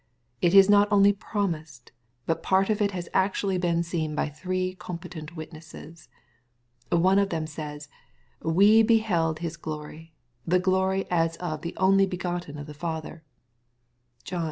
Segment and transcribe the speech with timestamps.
[0.41, 1.91] It is not only promised,
[2.25, 6.09] but part of it has actually been seen by three competent witnesses.
[6.91, 7.87] One of them says,
[8.41, 13.21] "we beheld his glory, the glory as of the only begotten of the Father."
[14.23, 14.39] (John i.